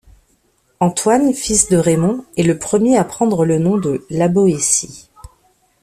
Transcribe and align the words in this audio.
Antoine, 0.79 1.31
fils 1.31 1.69
de 1.69 1.77
Raymond, 1.77 2.25
est 2.35 2.41
le 2.41 2.57
premier 2.57 2.97
à 2.97 3.03
prendre 3.03 3.45
le 3.45 3.59
nom 3.59 3.77
de 3.77 4.03
La 4.09 4.29
Boétie. 4.29 5.09